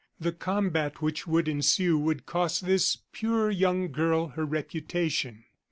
[0.19, 5.43] The combat which would ensue would cost this pure young girl her reputation.